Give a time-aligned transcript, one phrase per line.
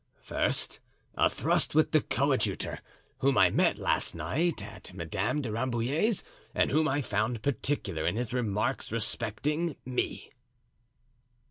[0.23, 0.79] "First,
[1.13, 2.79] a thrust with the coadjutor,
[3.19, 6.23] whom I met last night at Madame de Rambouillet's
[6.55, 10.31] and whom I found particular in his remarks respecting me."